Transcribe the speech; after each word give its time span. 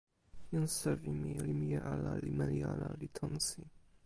jan 0.51 0.65
sewi 0.77 1.09
mi 1.21 1.31
li 1.45 1.53
mije 1.59 1.79
ala 1.93 2.11
li 2.23 2.29
meli 2.37 2.57
ala 2.71 2.87
li 2.99 3.07
tonsi. 3.17 3.61